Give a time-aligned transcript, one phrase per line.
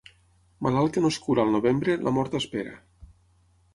[0.67, 2.77] Malalt que no es cura al novembre, la mort espera.